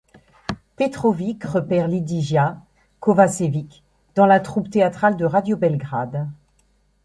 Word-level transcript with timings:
Petrovic 0.77 1.43
repère 1.43 1.87
Lidija 1.87 2.57
Kovačević 3.01 3.83
dans 4.15 4.25
la 4.25 4.39
troupe 4.39 4.71
théâtrale 4.71 5.15
de 5.15 5.25
Radio 5.25 5.57
Belgrade. 5.57 6.27